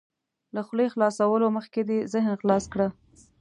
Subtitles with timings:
[0.55, 2.87] له خولې خلاصولو مخکې دې ذهن خلاص کړه.